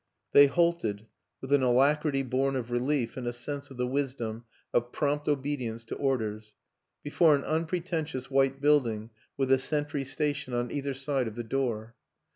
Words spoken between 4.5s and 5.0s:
of